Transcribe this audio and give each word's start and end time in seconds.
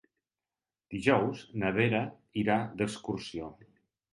Dijous 0.93 1.43
na 1.65 1.71
Vera 1.77 2.01
irà 2.45 2.57
d'excursió. 2.81 3.53